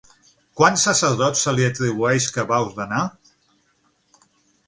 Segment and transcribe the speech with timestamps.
[0.59, 3.05] Quants sacerdots se li atribueix que va ordenar?